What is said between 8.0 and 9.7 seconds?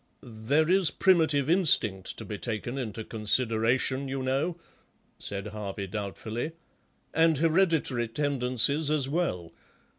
tendencies as well.